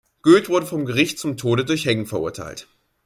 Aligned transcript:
Göth 0.23 0.49
wurde 0.49 0.65
vom 0.65 0.85
Gericht 0.87 1.19
zum 1.19 1.37
Tode 1.37 1.63
durch 1.63 1.85
Hängen 1.85 2.07
verurteilt. 2.07 2.67